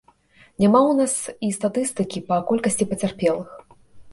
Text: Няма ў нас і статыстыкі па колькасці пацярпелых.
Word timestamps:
Няма 0.61 0.79
ў 0.85 0.93
нас 0.99 1.13
і 1.47 1.51
статыстыкі 1.57 2.25
па 2.33 2.41
колькасці 2.53 2.89
пацярпелых. 2.95 3.49